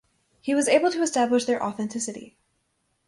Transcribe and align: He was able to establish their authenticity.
He 0.39 0.55
was 0.55 0.67
able 0.67 0.89
to 0.93 1.03
establish 1.03 1.45
their 1.45 1.63
authenticity. 1.63 2.35